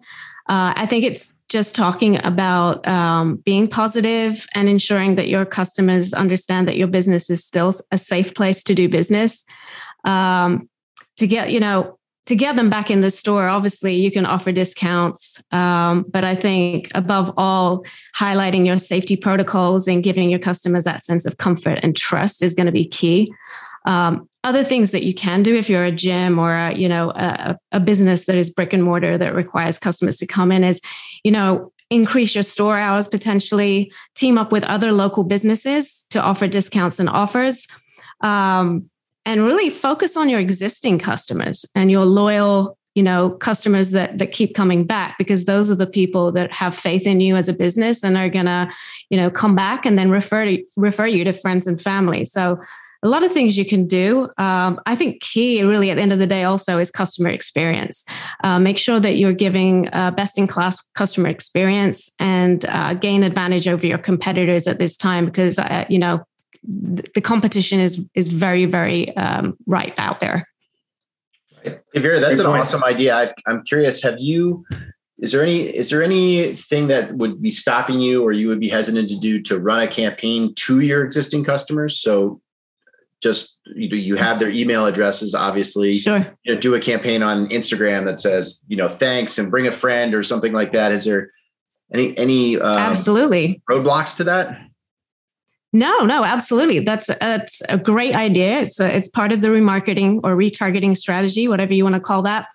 Uh, 0.49 0.75
I 0.75 0.87
think 0.87 1.05
it's 1.05 1.35
just 1.49 1.75
talking 1.75 2.19
about 2.25 2.87
um, 2.89 3.37
being 3.45 3.69
positive 3.69 4.47
and 4.55 4.69
ensuring 4.69 5.15
that 5.17 5.29
your 5.29 5.45
customers 5.45 6.13
understand 6.13 6.67
that 6.67 6.77
your 6.77 6.89
business 6.89 7.31
is 7.31 7.45
still 7.45 7.73
a 7.93 7.99
safe 7.99 8.35
place 8.35 8.63
to 8.65 8.75
do 8.75 8.89
business. 8.89 9.45
Um, 10.05 10.69
to 11.21 11.27
get 11.27 11.53
you 11.53 11.61
know 11.61 11.99
to 12.27 12.35
get 12.35 12.57
them 12.57 12.71
back 12.71 12.91
in 12.91 13.03
the 13.03 13.11
store 13.11 13.47
obviously 13.47 13.95
you 13.95 14.11
can 14.11 14.25
offer 14.25 14.51
discounts 14.51 15.41
um, 15.53 16.05
but 16.09 16.25
i 16.25 16.35
think 16.35 16.91
above 16.95 17.33
all 17.37 17.85
highlighting 18.19 18.67
your 18.67 18.79
safety 18.79 19.17
protocols 19.17 19.87
and 19.87 20.03
giving 20.03 20.31
your 20.31 20.39
customers 20.39 20.85
that 20.85 21.03
sense 21.03 21.27
of 21.27 21.37
comfort 21.37 21.79
and 21.83 21.95
trust 21.95 22.43
is 22.43 22.55
going 22.55 22.67
to 22.67 22.73
be 22.73 22.89
key 22.89 23.31
um, 23.85 24.29
other 24.43 24.65
things 24.65 24.91
that 24.91 25.03
you 25.03 25.13
can 25.13 25.43
do 25.43 25.55
if 25.55 25.69
you're 25.69 25.85
a 25.85 25.93
gym 25.93 26.39
or 26.39 26.55
a, 26.55 26.75
you 26.75 26.89
know 26.89 27.11
a, 27.11 27.59
a 27.73 27.81
business 27.81 28.25
that 28.25 28.37
is 28.37 28.51
brick 28.51 28.73
and 28.73 28.83
mortar 28.83 29.19
that 29.19 29.35
requires 29.35 29.79
customers 29.79 30.17
to 30.17 30.27
come 30.27 30.51
in 30.51 30.65
is 30.65 30.81
you 31.25 31.31
know 31.31 31.73
increase 31.91 32.35
your 32.35 32.45
store 32.45 32.79
hours 32.79 33.09
potentially, 33.09 33.93
team 34.15 34.39
up 34.39 34.53
with 34.53 34.63
other 34.65 34.93
local 34.93 35.25
businesses 35.25 36.07
to 36.11 36.23
offer 36.23 36.47
discounts 36.47 36.99
and 37.01 37.09
offers. 37.09 37.67
Um, 38.21 38.89
and 39.27 39.45
really 39.45 39.71
focus 39.71 40.17
on 40.17 40.29
your 40.29 40.41
existing 40.41 40.99
customers 40.99 41.67
and 41.75 41.91
your 41.91 42.05
loyal 42.07 42.79
you 42.95 43.03
know 43.03 43.31
customers 43.31 43.91
that 43.91 44.19
that 44.19 44.33
keep 44.33 44.55
coming 44.55 44.85
back 44.85 45.17
because 45.19 45.45
those 45.45 45.71
are 45.71 45.75
the 45.75 45.87
people 45.87 46.33
that 46.33 46.51
have 46.51 46.75
faith 46.75 47.07
in 47.07 47.21
you 47.21 47.37
as 47.37 47.49
a 47.49 47.53
business 47.53 48.03
and 48.03 48.17
are 48.17 48.29
gonna 48.29 48.71
you 49.11 49.17
know 49.17 49.31
come 49.31 49.55
back 49.55 49.87
and 49.87 49.99
then 49.99 50.11
refer 50.11 50.45
to 50.45 50.65
refer 50.77 51.07
you 51.07 51.23
to 51.23 51.33
friends 51.33 51.67
and 51.67 51.81
family 51.81 52.25
so 52.25 52.59
a 53.03 53.09
lot 53.09 53.25
of 53.25 53.33
things 53.33 53.57
you 53.57 53.65
can 53.65 53.87
do 53.87 54.29
um, 54.39 54.81
i 54.87 54.95
think 54.95 55.21
key 55.21 55.63
really 55.63 55.91
at 55.91 55.95
the 55.97 56.03
end 56.03 56.13
of 56.13 56.19
the 56.19 56.27
day 56.27 56.45
also 56.45 56.79
is 56.79 56.91
customer 56.91 57.31
experience 57.31 58.05
uh, 58.45 58.59
make 58.59 58.79
sure 58.79 59.01
that 59.01 59.17
you're 59.17 59.33
giving 59.33 59.89
uh, 59.93 60.11
best 60.11 60.39
in 60.39 60.47
class 60.47 60.83
customer 60.95 61.29
experience 61.29 62.11
and 62.19 62.65
uh, 62.67 62.95
gain 62.95 63.23
advantage 63.23 63.67
over 63.67 63.87
your 63.87 63.99
competitors 63.99 64.67
at 64.67 64.79
this 64.79 64.97
time 64.97 65.25
because 65.25 65.59
uh, 65.59 65.85
you 65.89 65.99
know 65.99 66.25
the 66.63 67.21
competition 67.21 67.81
is 67.81 68.05
is 68.15 68.29
very 68.29 68.67
very 68.67 69.17
um, 69.17 69.57
ripe 69.67 69.95
out 69.99 70.21
there. 70.21 70.47
Hey 71.63 71.79
Vera, 71.95 72.21
that's 72.21 72.41
Great 72.41 72.49
an 72.49 72.55
points. 72.57 72.75
awesome 72.75 72.85
idea. 72.85 73.15
I, 73.17 73.33
I'm 73.47 73.65
curious. 73.65 74.03
Have 74.03 74.21
you? 74.21 74.65
Is 75.19 75.33
there 75.33 75.43
any? 75.43 75.63
Is 75.63 75.91
there 75.91 76.03
anything 76.03 76.89
that 76.89 77.13
would 77.13 77.41
be 77.41 77.51
stopping 77.51 78.01
you, 78.01 78.23
or 78.23 78.33
you 78.33 78.49
would 78.49 78.61
be 78.61 78.69
hesitant 78.69 79.09
to 79.11 79.19
do 79.19 79.41
to 79.43 79.59
run 79.59 79.81
a 79.81 79.89
campaign 79.89 80.55
to 80.57 80.81
your 80.81 81.05
existing 81.05 81.45
customers? 81.45 81.99
So, 81.99 82.41
just 83.23 83.61
you 83.67 83.89
know, 83.89 83.97
you 83.97 84.17
have 84.17 84.39
their 84.39 84.49
email 84.49 84.87
addresses, 84.87 85.35
obviously. 85.35 85.99
Sure. 85.99 86.27
You 86.45 86.55
know, 86.55 86.61
do 86.61 86.75
a 86.75 86.81
campaign 86.81 87.23
on 87.23 87.49
Instagram 87.49 88.05
that 88.07 88.21
says, 88.21 88.65
you 88.69 88.77
know, 88.77 88.89
thanks 88.89 89.39
and 89.39 89.51
bring 89.51 89.67
a 89.67 89.73
friend 89.73 90.15
or 90.15 90.23
something 90.23 90.53
like 90.53 90.73
that. 90.73 90.93
Is 90.93 91.05
there 91.05 91.31
any 91.93 92.17
any 92.17 92.61
um, 92.61 92.77
absolutely 92.77 93.63
roadblocks 93.71 94.17
to 94.17 94.25
that? 94.25 94.59
No, 95.73 96.01
no, 96.01 96.25
absolutely. 96.25 96.81
That's 96.81 97.07
that's 97.07 97.63
a 97.69 97.79
great 97.79 98.15
idea. 98.15 98.61
It's 98.61 98.81
a, 98.81 98.97
it's 98.97 99.09
part 99.09 99.33
of 99.33 99.41
the 99.41 99.49
remarketing 99.49 100.21
or 100.25 100.35
retargeting 100.35 100.97
strategy, 100.97 101.47
whatever 101.47 101.75
you 101.75 101.85
want 101.85 101.95
to 101.95 102.01
call 102.01 102.23
that. 102.23 102.47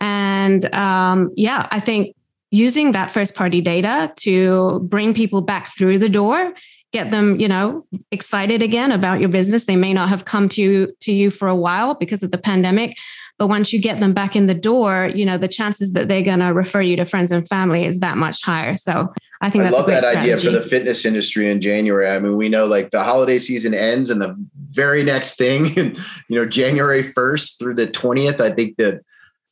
And 0.00 0.72
um, 0.74 1.30
yeah, 1.34 1.66
I 1.70 1.80
think 1.80 2.14
using 2.50 2.92
that 2.92 3.10
first 3.10 3.34
party 3.34 3.60
data 3.60 4.12
to 4.16 4.80
bring 4.84 5.14
people 5.14 5.40
back 5.40 5.74
through 5.76 5.98
the 5.98 6.08
door 6.08 6.52
get 6.92 7.10
them 7.10 7.38
you 7.38 7.48
know 7.48 7.84
excited 8.10 8.62
again 8.62 8.92
about 8.92 9.20
your 9.20 9.28
business 9.28 9.64
they 9.64 9.76
may 9.76 9.92
not 9.92 10.08
have 10.08 10.24
come 10.24 10.48
to 10.48 10.62
you 10.62 10.92
to 11.00 11.12
you 11.12 11.30
for 11.30 11.48
a 11.48 11.56
while 11.56 11.94
because 11.94 12.22
of 12.22 12.30
the 12.30 12.38
pandemic 12.38 12.96
but 13.38 13.46
once 13.46 13.72
you 13.72 13.80
get 13.80 14.00
them 14.00 14.12
back 14.12 14.34
in 14.34 14.46
the 14.46 14.54
door, 14.54 15.10
you 15.14 15.24
know, 15.24 15.38
the 15.38 15.46
chances 15.46 15.92
that 15.92 16.08
they're 16.08 16.22
going 16.22 16.40
to 16.40 16.46
refer 16.46 16.82
you 16.82 16.96
to 16.96 17.04
friends 17.04 17.30
and 17.30 17.48
family 17.48 17.84
is 17.84 18.00
that 18.00 18.16
much 18.16 18.42
higher. 18.42 18.74
So 18.74 19.12
I 19.40 19.48
think 19.48 19.62
I 19.62 19.70
love 19.70 19.86
that 19.86 20.02
strategy. 20.02 20.32
idea 20.32 20.38
for 20.38 20.50
the 20.50 20.62
fitness 20.62 21.04
industry 21.04 21.48
in 21.48 21.60
January. 21.60 22.08
I 22.08 22.18
mean, 22.18 22.36
we 22.36 22.48
know 22.48 22.66
like 22.66 22.90
the 22.90 23.04
holiday 23.04 23.38
season 23.38 23.74
ends 23.74 24.10
and 24.10 24.20
the 24.20 24.34
very 24.70 25.04
next 25.04 25.38
thing, 25.38 25.66
you 25.76 25.94
know, 26.30 26.46
January 26.46 27.04
1st 27.04 27.60
through 27.60 27.74
the 27.74 27.86
20th, 27.86 28.40
I 28.40 28.50
think 28.50 28.76
that 28.78 29.02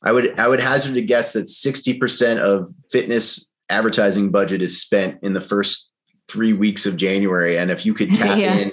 I 0.03 0.11
would, 0.11 0.37
I 0.37 0.49
would 0.49 0.59
hazard 0.59 0.95
to 0.95 1.01
guess 1.01 1.31
that 1.31 1.45
60% 1.45 2.39
of 2.39 2.69
fitness 2.91 3.49
advertising 3.69 4.31
budget 4.31 4.61
is 4.61 4.81
spent 4.81 5.19
in 5.23 5.31
the 5.31 5.41
first 5.41 5.86
three 6.27 6.53
weeks 6.53 6.85
of 6.85 6.97
January. 6.97 7.57
And 7.57 7.71
if 7.71 7.85
you 7.85 7.93
could 7.93 8.09
tap 8.15 8.37
yeah. 8.37 8.55
in, 8.55 8.71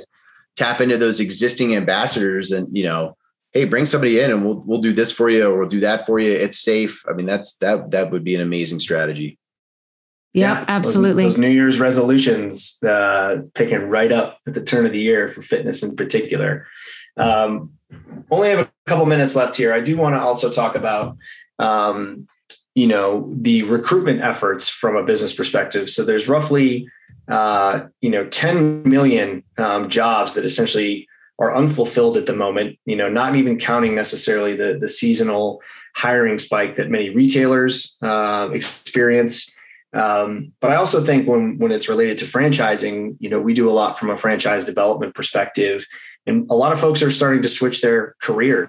tap 0.56 0.80
into 0.80 0.98
those 0.98 1.20
existing 1.20 1.74
ambassadors 1.74 2.52
and, 2.52 2.74
you 2.76 2.84
know, 2.84 3.16
hey, 3.52 3.64
bring 3.64 3.86
somebody 3.86 4.20
in 4.20 4.30
and 4.30 4.44
we'll 4.44 4.62
we'll 4.66 4.80
do 4.80 4.92
this 4.92 5.12
for 5.12 5.30
you 5.30 5.48
or 5.48 5.60
we'll 5.60 5.68
do 5.68 5.80
that 5.80 6.04
for 6.04 6.18
you. 6.18 6.32
It's 6.32 6.58
safe. 6.58 7.04
I 7.08 7.12
mean, 7.12 7.26
that's 7.26 7.54
that 7.56 7.92
that 7.92 8.10
would 8.10 8.24
be 8.24 8.34
an 8.34 8.40
amazing 8.40 8.80
strategy. 8.80 9.38
Yeah, 10.34 10.58
yeah 10.58 10.64
absolutely. 10.68 11.22
Those, 11.22 11.34
those, 11.34 11.40
New 11.40 11.50
Year's 11.50 11.80
resolutions 11.80 12.76
uh, 12.82 13.36
picking 13.54 13.88
right 13.88 14.10
up 14.10 14.40
at 14.46 14.54
the 14.54 14.62
turn 14.62 14.84
of 14.84 14.92
the 14.92 15.00
year 15.00 15.28
for 15.28 15.40
fitness 15.40 15.82
in 15.82 15.94
particular. 15.96 16.66
Um, 17.16 17.74
only 18.30 18.50
have 18.50 18.58
a 18.58 18.70
couple 18.86 19.06
minutes 19.06 19.36
left 19.36 19.56
here. 19.56 19.72
I 19.72 19.80
do 19.80 19.96
want 19.96 20.16
to 20.16 20.20
also 20.20 20.50
talk 20.50 20.74
about 20.74 21.16
um, 21.60 22.26
you 22.74 22.86
know 22.86 23.32
the 23.32 23.62
recruitment 23.64 24.22
efforts 24.22 24.68
from 24.68 24.96
a 24.96 25.04
business 25.04 25.34
perspective. 25.34 25.88
So 25.88 26.04
there's 26.04 26.28
roughly 26.28 26.88
uh, 27.28 27.86
you 28.00 28.10
know 28.10 28.26
10 28.26 28.82
million 28.82 29.42
um, 29.58 29.88
jobs 29.88 30.34
that 30.34 30.44
essentially 30.44 31.08
are 31.38 31.56
unfulfilled 31.56 32.16
at 32.16 32.26
the 32.26 32.34
moment, 32.34 32.78
you 32.84 32.96
know, 32.96 33.08
not 33.08 33.34
even 33.36 33.58
counting 33.58 33.94
necessarily 33.94 34.54
the, 34.54 34.78
the 34.80 34.88
seasonal 34.88 35.60
hiring 35.96 36.38
spike 36.38 36.76
that 36.76 36.90
many 36.90 37.10
retailers 37.10 37.96
uh, 38.02 38.48
experience. 38.52 39.54
Um, 39.92 40.52
but 40.60 40.70
I 40.70 40.76
also 40.76 41.02
think 41.02 41.28
when, 41.28 41.58
when 41.58 41.72
it's 41.72 41.88
related 41.88 42.18
to 42.18 42.24
franchising, 42.24 43.16
you 43.20 43.28
know, 43.28 43.40
we 43.40 43.54
do 43.54 43.70
a 43.70 43.72
lot 43.72 43.98
from 43.98 44.10
a 44.10 44.16
franchise 44.16 44.64
development 44.64 45.14
perspective. 45.14 45.86
And 46.26 46.48
a 46.50 46.54
lot 46.54 46.72
of 46.72 46.80
folks 46.80 47.02
are 47.02 47.10
starting 47.10 47.42
to 47.42 47.48
switch 47.48 47.80
their 47.80 48.16
careers 48.20 48.68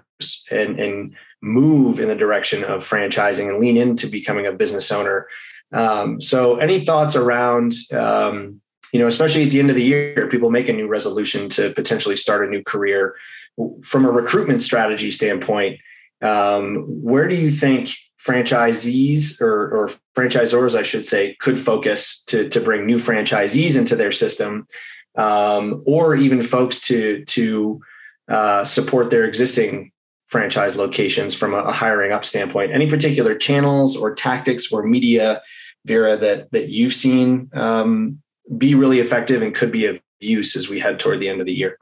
and, 0.52 0.80
and 0.80 1.16
move 1.42 2.00
in 2.00 2.08
the 2.08 2.15
direction 2.15 2.63
of 2.63 2.84
franchising 2.84 3.50
and 3.50 3.60
lean 3.60 3.77
into 3.77 4.08
becoming 4.08 4.48
a 4.48 4.51
business 4.51 4.92
owner. 4.92 5.27
Um, 5.72 6.22
so, 6.22 6.58
any 6.58 6.86
thoughts 6.86 7.15
around 7.15 7.74
um, 7.92 8.62
you 8.96 9.00
know, 9.00 9.08
especially 9.08 9.44
at 9.44 9.50
the 9.50 9.60
end 9.60 9.70
of 9.70 9.75
the 9.75 9.84
year, 9.84 10.30
people 10.32 10.50
make 10.50 10.70
a 10.70 10.74
new 10.74 10.88
resolution 10.88 11.50
to 11.50 11.70
potentially 11.72 12.15
start 12.15 12.48
a 12.48 12.50
new 12.50 12.63
career. 12.63 13.18
From 13.84 14.06
a 14.06 14.10
recruitment 14.10 14.62
strategy 14.62 15.12
standpoint, 15.12 15.82
um, 16.22 16.77
where 17.04 17.27
do 17.27 17.36
you 17.36 17.50
think 17.50 17.94
franchisees 18.18 19.42
or, 19.42 19.70
or, 19.75 19.89
franchisors, 20.15 20.77
I 20.77 20.84
should 20.84 21.06
say, 21.06 21.36
could 21.42 21.60
focus 21.60 22.24
to, 22.27 22.48
to 22.48 22.62
bring 22.62 22.86
new 22.86 22.96
franchisees 22.96 23.77
into 23.77 23.98
their 23.98 24.13
system, 24.13 24.65
um, 25.18 25.84
or 25.86 26.15
even 26.15 26.42
folks 26.42 26.80
to 26.88 27.25
to 27.25 27.82
uh, 28.30 28.63
support 28.63 29.10
their 29.10 29.25
existing 29.25 29.92
franchise 30.27 30.75
locations 30.75 31.36
from 31.36 31.53
a, 31.53 31.72
hiring 31.72 32.12
up 32.12 32.25
standpoint? 32.25 32.72
Any 32.72 32.89
particular 32.89 33.36
channels 33.36 33.96
or 33.96 34.13
tactics 34.13 34.72
or 34.72 34.84
media, 34.84 35.41
Vera, 35.86 36.17
that 36.17 36.51
that 36.51 36.70
you've 36.70 36.94
seen 36.94 37.50
um, 37.53 38.22
be 38.58 38.75
really 38.75 39.00
effective 39.00 39.41
and 39.41 39.53
could 39.53 39.72
be 39.72 39.86
of 39.86 40.00
use 40.20 40.55
as 40.55 40.70
we 40.70 40.79
head 40.79 41.00
toward 41.00 41.20
the 41.20 41.29
end 41.29 41.39
of 41.39 41.46
the 41.46 41.53
year. 41.53 41.77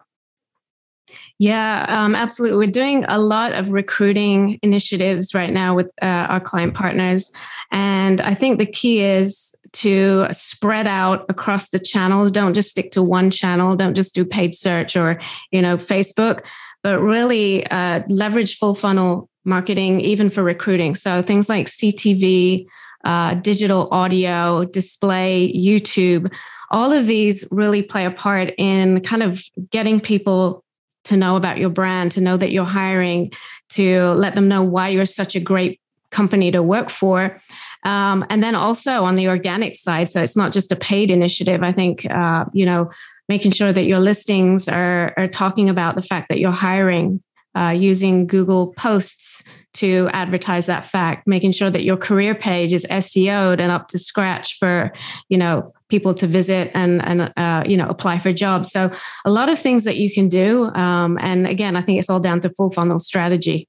Yeah, 1.39 1.85
um, 1.89 2.15
absolutely. 2.15 2.57
We're 2.57 2.71
doing 2.71 3.05
a 3.07 3.19
lot 3.19 3.53
of 3.53 3.69
recruiting 3.69 4.59
initiatives 4.61 5.33
right 5.33 5.51
now 5.51 5.75
with 5.75 5.87
uh, 6.01 6.05
our 6.05 6.39
client 6.39 6.73
partners. 6.73 7.31
And 7.71 8.21
I 8.21 8.33
think 8.33 8.59
the 8.59 8.65
key 8.65 9.01
is 9.01 9.53
to 9.73 10.27
spread 10.31 10.85
out 10.85 11.25
across 11.29 11.69
the 11.69 11.79
channels. 11.79 12.31
Don't 12.31 12.53
just 12.53 12.69
stick 12.69 12.91
to 12.91 13.01
one 13.01 13.31
channel. 13.31 13.75
Don't 13.75 13.95
just 13.95 14.13
do 14.13 14.23
paid 14.23 14.53
search 14.53 14.95
or, 14.95 15.19
you 15.51 15.61
know, 15.61 15.77
Facebook, 15.77 16.45
but 16.83 16.99
really 16.99 17.65
uh, 17.67 18.01
leverage 18.09 18.57
full 18.57 18.75
funnel 18.75 19.29
marketing, 19.45 20.01
even 20.01 20.29
for 20.29 20.43
recruiting. 20.43 20.95
So 20.95 21.21
things 21.21 21.49
like 21.49 21.67
CTV, 21.67 22.67
uh, 23.03 23.35
digital 23.35 23.89
audio, 23.91 24.65
display, 24.65 25.53
YouTube, 25.55 26.31
all 26.71 26.91
of 26.91 27.05
these 27.05 27.45
really 27.51 27.83
play 27.83 28.05
a 28.05 28.11
part 28.11 28.53
in 28.57 29.01
kind 29.01 29.23
of 29.23 29.41
getting 29.69 29.99
people 29.99 30.63
to 31.05 31.17
know 31.17 31.35
about 31.35 31.57
your 31.57 31.69
brand, 31.69 32.13
to 32.13 32.21
know 32.21 32.37
that 32.37 32.51
you're 32.51 32.63
hiring, 32.63 33.31
to 33.69 34.11
let 34.11 34.35
them 34.35 34.47
know 34.47 34.63
why 34.63 34.89
you're 34.89 35.05
such 35.05 35.35
a 35.35 35.39
great 35.39 35.81
company 36.11 36.51
to 36.51 36.63
work 36.63 36.89
for. 36.89 37.39
Um, 37.83 38.25
and 38.29 38.41
then 38.41 38.55
also 38.55 39.03
on 39.03 39.15
the 39.15 39.27
organic 39.27 39.75
side, 39.75 40.07
so 40.07 40.23
it's 40.23 40.37
not 40.37 40.53
just 40.53 40.71
a 40.71 40.75
paid 40.77 41.11
initiative. 41.11 41.61
I 41.61 41.73
think, 41.73 42.09
uh, 42.09 42.45
you 42.53 42.65
know, 42.65 42.91
making 43.33 43.51
sure 43.51 43.73
that 43.73 43.85
your 43.85 43.97
listings 43.99 44.67
are, 44.67 45.11
are 45.17 45.27
talking 45.27 45.67
about 45.67 45.95
the 45.95 46.03
fact 46.03 46.29
that 46.29 46.37
you're 46.37 46.51
hiring 46.51 47.19
uh, 47.57 47.73
using 47.75 48.27
Google 48.27 48.73
Posts 48.73 49.43
to 49.73 50.07
advertise 50.13 50.67
that 50.67 50.85
fact, 50.85 51.25
making 51.25 51.51
sure 51.51 51.71
that 51.71 51.83
your 51.83 51.97
career 51.97 52.35
page 52.35 52.71
is 52.73 52.85
SEO'd 52.91 53.59
and 53.59 53.71
up 53.71 53.87
to 53.87 53.97
scratch 53.97 54.59
for, 54.59 54.91
you 55.29 55.37
know, 55.39 55.73
people 55.89 56.13
to 56.13 56.27
visit 56.27 56.69
and 56.75 57.03
and 57.03 57.33
uh, 57.35 57.63
you 57.65 57.75
know 57.75 57.87
apply 57.87 58.19
for 58.19 58.31
jobs. 58.31 58.71
So 58.71 58.91
a 59.25 59.31
lot 59.31 59.49
of 59.49 59.57
things 59.57 59.83
that 59.83 59.97
you 59.97 60.13
can 60.13 60.29
do. 60.29 60.65
Um, 60.85 61.17
and 61.19 61.47
again, 61.47 61.75
I 61.75 61.81
think 61.81 61.97
it's 61.97 62.11
all 62.11 62.19
down 62.19 62.39
to 62.41 62.49
full 62.51 62.71
funnel 62.71 62.99
strategy. 62.99 63.67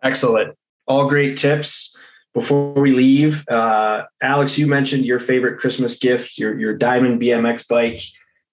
Excellent, 0.00 0.56
all 0.86 1.08
great 1.08 1.36
tips. 1.36 1.93
Before 2.34 2.74
we 2.74 2.92
leave, 2.92 3.48
uh, 3.48 4.04
Alex, 4.20 4.58
you 4.58 4.66
mentioned 4.66 5.06
your 5.06 5.20
favorite 5.20 5.60
Christmas 5.60 5.98
gift, 5.98 6.36
your 6.36 6.58
your 6.58 6.76
Diamond 6.76 7.20
BMX 7.20 7.68
bike. 7.68 8.00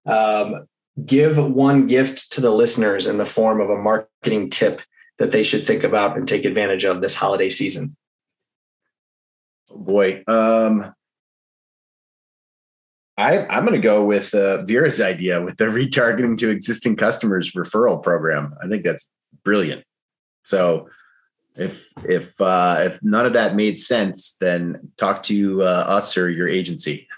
Um, 0.05 0.67
give 1.05 1.37
one 1.37 1.87
gift 1.87 2.31
to 2.33 2.41
the 2.41 2.51
listeners 2.51 3.07
in 3.07 3.17
the 3.17 3.25
form 3.25 3.59
of 3.59 3.69
a 3.69 3.77
marketing 3.77 4.49
tip 4.49 4.81
that 5.17 5.31
they 5.31 5.43
should 5.43 5.65
think 5.65 5.83
about 5.83 6.17
and 6.17 6.27
take 6.27 6.45
advantage 6.45 6.83
of 6.83 7.01
this 7.01 7.15
holiday 7.15 7.49
season? 7.49 7.95
Oh 9.69 9.77
boy. 9.77 10.23
Um, 10.27 10.93
I, 13.17 13.45
I'm 13.45 13.65
going 13.65 13.79
to 13.79 13.85
go 13.85 14.03
with 14.03 14.33
uh, 14.33 14.63
Vera's 14.65 14.99
idea 14.99 15.41
with 15.41 15.57
the 15.57 15.65
retargeting 15.67 16.37
to 16.39 16.49
existing 16.49 16.95
customers 16.95 17.51
referral 17.51 18.01
program. 18.01 18.55
I 18.63 18.67
think 18.67 18.83
that's 18.83 19.07
brilliant. 19.43 19.83
So, 20.43 20.89
if 21.55 21.85
if 22.05 22.39
uh, 22.39 22.77
if 22.81 23.03
none 23.03 23.25
of 23.25 23.33
that 23.33 23.55
made 23.55 23.79
sense, 23.79 24.37
then 24.39 24.91
talk 24.97 25.23
to 25.23 25.63
uh, 25.63 25.65
us 25.65 26.17
or 26.17 26.29
your 26.29 26.47
agency. 26.47 27.07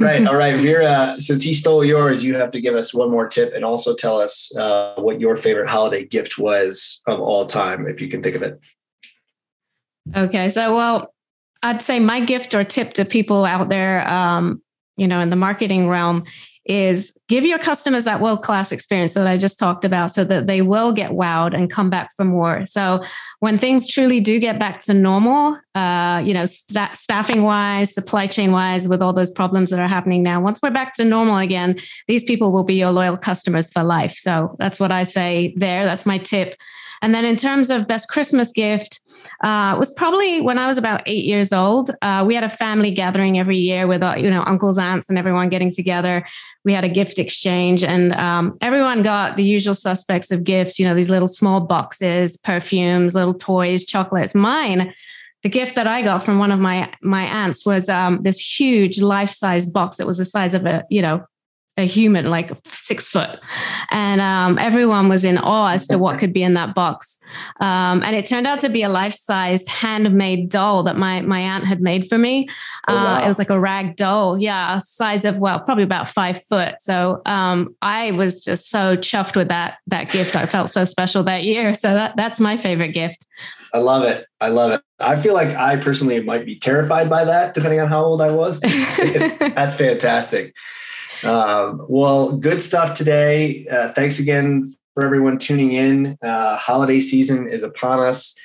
right. 0.00 0.26
All 0.26 0.36
right, 0.36 0.56
Vera. 0.56 1.16
Since 1.18 1.42
he 1.42 1.52
stole 1.52 1.84
yours, 1.84 2.24
you 2.24 2.34
have 2.34 2.50
to 2.52 2.60
give 2.60 2.74
us 2.74 2.94
one 2.94 3.10
more 3.10 3.28
tip 3.28 3.52
and 3.54 3.64
also 3.64 3.94
tell 3.94 4.20
us 4.20 4.54
uh, 4.56 4.94
what 4.96 5.20
your 5.20 5.36
favorite 5.36 5.68
holiday 5.68 6.04
gift 6.04 6.38
was 6.38 7.02
of 7.06 7.20
all 7.20 7.44
time, 7.44 7.86
if 7.86 8.00
you 8.00 8.08
can 8.08 8.22
think 8.22 8.36
of 8.36 8.42
it. 8.42 8.64
Okay. 10.16 10.48
So, 10.50 10.74
well, 10.74 11.14
I'd 11.62 11.82
say 11.82 11.98
my 11.98 12.24
gift 12.24 12.54
or 12.54 12.64
tip 12.64 12.94
to 12.94 13.04
people 13.04 13.44
out 13.44 13.68
there, 13.68 14.06
um, 14.08 14.62
you 14.96 15.08
know, 15.08 15.20
in 15.20 15.30
the 15.30 15.36
marketing 15.36 15.88
realm 15.88 16.24
is 16.66 17.12
give 17.28 17.44
your 17.44 17.58
customers 17.58 18.04
that 18.04 18.20
world 18.20 18.42
class 18.42 18.72
experience 18.72 19.12
that 19.12 19.26
I 19.26 19.36
just 19.36 19.58
talked 19.58 19.84
about 19.84 20.12
so 20.12 20.24
that 20.24 20.46
they 20.46 20.62
will 20.62 20.92
get 20.92 21.10
wowed 21.10 21.54
and 21.54 21.70
come 21.70 21.90
back 21.90 22.10
for 22.16 22.24
more. 22.24 22.64
So 22.64 23.02
when 23.40 23.58
things 23.58 23.86
truly 23.86 24.20
do 24.20 24.38
get 24.38 24.58
back 24.58 24.82
to 24.84 24.94
normal, 24.94 25.58
uh, 25.74 26.22
you 26.24 26.32
know, 26.32 26.46
st- 26.46 26.96
staffing 26.96 27.42
wise, 27.42 27.92
supply 27.92 28.26
chain 28.26 28.52
wise, 28.52 28.88
with 28.88 29.02
all 29.02 29.12
those 29.12 29.30
problems 29.30 29.70
that 29.70 29.78
are 29.78 29.88
happening 29.88 30.22
now, 30.22 30.40
once 30.40 30.60
we're 30.62 30.70
back 30.70 30.94
to 30.94 31.04
normal 31.04 31.36
again, 31.36 31.78
these 32.08 32.24
people 32.24 32.52
will 32.52 32.64
be 32.64 32.74
your 32.74 32.90
loyal 32.90 33.16
customers 33.16 33.70
for 33.70 33.82
life. 33.82 34.14
So 34.14 34.56
that's 34.58 34.80
what 34.80 34.90
I 34.90 35.04
say 35.04 35.54
there. 35.56 35.84
That's 35.84 36.06
my 36.06 36.18
tip. 36.18 36.56
And 37.02 37.14
then 37.14 37.26
in 37.26 37.36
terms 37.36 37.68
of 37.68 37.86
best 37.86 38.08
Christmas 38.08 38.50
gift, 38.52 39.00
uh, 39.42 39.76
was 39.78 39.92
probably 39.92 40.40
when 40.40 40.58
I 40.58 40.66
was 40.66 40.78
about 40.78 41.02
eight 41.06 41.24
years 41.24 41.52
old. 41.52 41.90
Uh, 42.02 42.24
we 42.26 42.34
had 42.34 42.44
a 42.44 42.48
family 42.48 42.90
gathering 42.90 43.38
every 43.38 43.58
year 43.58 43.86
with 43.86 44.02
uh, 44.02 44.14
you 44.16 44.30
know 44.30 44.42
uncles, 44.46 44.78
aunts, 44.78 45.08
and 45.08 45.18
everyone 45.18 45.48
getting 45.48 45.70
together. 45.70 46.26
We 46.64 46.72
had 46.72 46.84
a 46.84 46.88
gift 46.88 47.18
exchange, 47.18 47.84
and 47.84 48.12
um, 48.14 48.56
everyone 48.60 49.02
got 49.02 49.36
the 49.36 49.44
usual 49.44 49.74
suspects 49.74 50.30
of 50.30 50.44
gifts. 50.44 50.78
You 50.78 50.86
know, 50.86 50.94
these 50.94 51.10
little 51.10 51.28
small 51.28 51.60
boxes, 51.60 52.36
perfumes, 52.36 53.14
little 53.14 53.34
toys, 53.34 53.84
chocolates. 53.84 54.34
Mine 54.34 54.94
the 55.42 55.50
gift 55.50 55.74
that 55.74 55.86
I 55.86 56.00
got 56.00 56.24
from 56.24 56.38
one 56.38 56.50
of 56.50 56.58
my 56.58 56.90
my 57.02 57.24
aunts 57.24 57.66
was 57.66 57.90
um, 57.90 58.22
this 58.22 58.40
huge 58.40 59.02
life 59.02 59.28
size 59.28 59.66
box 59.66 59.98
that 59.98 60.06
was 60.06 60.16
the 60.16 60.24
size 60.24 60.54
of 60.54 60.64
a 60.64 60.84
you 60.88 61.02
know 61.02 61.24
a 61.76 61.86
human, 61.86 62.30
like 62.30 62.52
six 62.66 63.08
foot. 63.08 63.40
And 63.90 64.20
um, 64.20 64.58
everyone 64.58 65.08
was 65.08 65.24
in 65.24 65.38
awe 65.38 65.72
as 65.72 65.88
to 65.88 65.98
what 65.98 66.18
could 66.18 66.32
be 66.32 66.42
in 66.42 66.54
that 66.54 66.74
box. 66.74 67.18
Um, 67.60 68.02
and 68.04 68.14
it 68.14 68.26
turned 68.26 68.46
out 68.46 68.60
to 68.60 68.68
be 68.68 68.82
a 68.84 68.88
life 68.88 69.14
sized 69.14 69.68
handmade 69.68 70.50
doll 70.50 70.84
that 70.84 70.96
my, 70.96 71.20
my 71.22 71.40
aunt 71.40 71.64
had 71.64 71.80
made 71.80 72.08
for 72.08 72.16
me. 72.16 72.48
Oh, 72.86 72.94
wow. 72.94 73.16
uh, 73.16 73.24
it 73.24 73.28
was 73.28 73.38
like 73.38 73.50
a 73.50 73.58
rag 73.58 73.96
doll. 73.96 74.38
Yeah. 74.38 74.78
Size 74.78 75.24
of, 75.24 75.38
well, 75.38 75.58
probably 75.60 75.84
about 75.84 76.08
five 76.08 76.42
foot. 76.44 76.76
So 76.80 77.22
um, 77.26 77.74
I 77.82 78.12
was 78.12 78.44
just 78.44 78.70
so 78.70 78.96
chuffed 78.96 79.34
with 79.34 79.48
that, 79.48 79.78
that 79.88 80.10
gift. 80.10 80.36
I 80.36 80.46
felt 80.46 80.70
so 80.70 80.84
special 80.84 81.24
that 81.24 81.42
year. 81.42 81.74
So 81.74 81.92
that, 81.92 82.16
that's 82.16 82.38
my 82.38 82.56
favorite 82.56 82.92
gift. 82.92 83.24
I 83.72 83.78
love 83.78 84.04
it. 84.04 84.26
I 84.40 84.50
love 84.50 84.70
it. 84.70 84.80
I 85.00 85.16
feel 85.16 85.34
like 85.34 85.48
I 85.56 85.74
personally 85.76 86.20
might 86.20 86.46
be 86.46 86.56
terrified 86.56 87.10
by 87.10 87.24
that, 87.24 87.54
depending 87.54 87.80
on 87.80 87.88
how 87.88 88.04
old 88.04 88.22
I 88.22 88.30
was. 88.30 88.60
that's 88.60 89.74
fantastic. 89.74 90.54
Um, 91.24 91.86
well, 91.88 92.36
good 92.36 92.62
stuff 92.62 92.94
today. 92.94 93.66
Uh, 93.66 93.92
thanks 93.92 94.18
again 94.18 94.72
for 94.94 95.04
everyone 95.04 95.38
tuning 95.38 95.72
in. 95.72 96.18
Uh, 96.22 96.56
holiday 96.56 97.00
season 97.00 97.48
is 97.48 97.62
upon 97.62 98.00
us. 98.00 98.36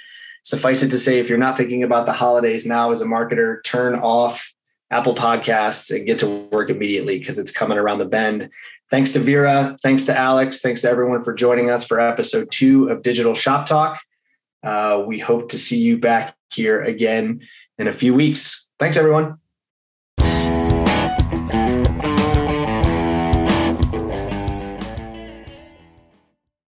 Suffice 0.43 0.81
it 0.81 0.89
to 0.89 0.97
say, 0.97 1.19
if 1.19 1.29
you're 1.29 1.37
not 1.37 1.57
thinking 1.57 1.83
about 1.83 2.05
the 2.05 2.13
holidays 2.13 2.65
now 2.65 2.91
as 2.91 3.01
a 3.01 3.05
marketer, 3.05 3.63
turn 3.63 3.95
off 3.95 4.53
Apple 4.91 5.13
Podcasts 5.13 5.95
and 5.95 6.07
get 6.07 6.19
to 6.19 6.27
work 6.51 6.69
immediately 6.69 7.19
because 7.19 7.37
it's 7.37 7.51
coming 7.51 7.77
around 7.77 7.99
the 7.99 8.05
bend. 8.05 8.49
Thanks 8.89 9.11
to 9.11 9.19
Vera. 9.19 9.77
Thanks 9.83 10.05
to 10.05 10.17
Alex. 10.17 10.61
Thanks 10.61 10.81
to 10.81 10.89
everyone 10.89 11.23
for 11.23 11.33
joining 11.33 11.69
us 11.69 11.83
for 11.83 11.99
episode 11.99 12.47
two 12.49 12.89
of 12.89 13.03
Digital 13.03 13.35
Shop 13.35 13.65
Talk. 13.65 13.99
Uh, 14.63 15.03
we 15.05 15.19
hope 15.19 15.49
to 15.49 15.57
see 15.57 15.77
you 15.77 15.97
back 15.97 16.35
here 16.51 16.81
again 16.81 17.41
in 17.77 17.87
a 17.87 17.93
few 17.93 18.13
weeks. 18.13 18.67
Thanks, 18.79 18.97
everyone. 18.97 19.37